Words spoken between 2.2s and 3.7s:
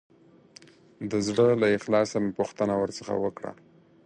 مې پوښتنه ورڅخه وکړه.